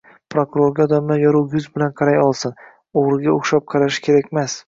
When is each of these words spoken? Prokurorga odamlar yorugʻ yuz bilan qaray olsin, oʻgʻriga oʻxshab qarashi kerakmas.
Prokurorga 0.33 0.83
odamlar 0.87 1.19
yorugʻ 1.23 1.51
yuz 1.57 1.67
bilan 1.75 1.93
qaray 2.01 2.17
olsin, 2.23 2.55
oʻgʻriga 3.01 3.31
oʻxshab 3.37 3.71
qarashi 3.75 4.05
kerakmas. 4.09 4.57